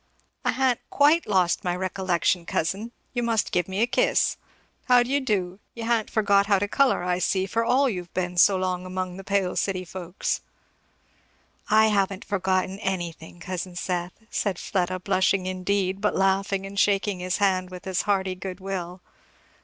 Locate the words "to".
6.57-6.67